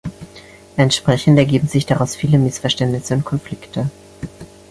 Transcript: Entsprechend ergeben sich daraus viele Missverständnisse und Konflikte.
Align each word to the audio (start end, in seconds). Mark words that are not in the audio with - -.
Entsprechend 0.77 1.37
ergeben 1.37 1.67
sich 1.67 1.85
daraus 1.85 2.15
viele 2.15 2.39
Missverständnisse 2.39 3.13
und 3.13 3.23
Konflikte. 3.23 3.91